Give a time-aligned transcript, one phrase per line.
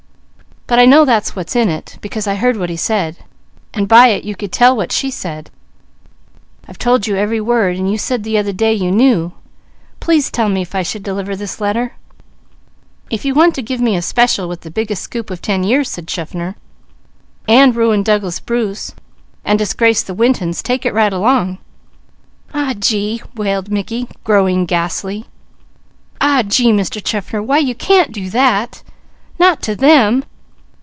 [0.67, 3.17] "But I know that's what's in it, because I heard what he said,
[3.73, 5.49] and by it you could tell what she said.
[6.65, 9.33] I've told you every word, and you said the other day you knew;
[9.99, 11.95] please tell me if I should deliver this letter?"
[13.09, 15.89] "If you want to give me a special with the biggest scoop of ten years,"
[15.89, 16.55] said Chaffner,
[17.49, 18.93] "and ruin Douglas Bruce
[19.43, 21.57] and disgrace the Wintons, take it right along."
[22.53, 25.25] "Aw gee!" wailed Mickey, growing ghastly.
[26.21, 27.03] "Aw gee, Mr.
[27.03, 27.43] Chaffner!
[27.43, 28.83] Why you can't do that!
[29.37, 30.23] Not to _them!